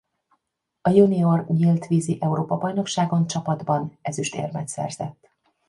[0.81, 5.27] A junior nyílt vízi Európa-bajnokságon csapatban ezüstérmet szerzett.